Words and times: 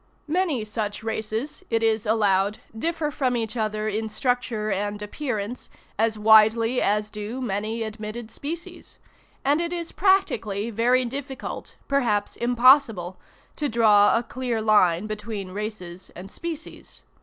Many 0.27 0.65
such 0.65 1.03
races, 1.03 1.63
it 1.69 1.83
is 1.83 2.07
allowed, 2.07 2.57
differ 2.75 3.11
from 3.11 3.37
each 3.37 3.55
other 3.55 3.87
in 3.87 4.09
structure 4.09 4.71
and 4.71 4.99
appearance 4.99 5.69
as 5.99 6.17
widely 6.17 6.81
as 6.81 7.11
do 7.11 7.39
many 7.39 7.83
admitted 7.83 8.31
species; 8.31 8.97
and 9.45 9.61
it 9.61 9.71
is 9.71 9.91
practically 9.91 10.71
very 10.71 11.05
difficult, 11.05 11.75
perhaps 11.87 12.35
impossible, 12.35 13.17
to 13.57 13.69
draw 13.69 14.17
a 14.17 14.23
clear 14.23 14.59
line 14.59 15.05
between 15.05 15.51
races 15.51 16.09
and 16.15 16.31
species. 16.31 17.03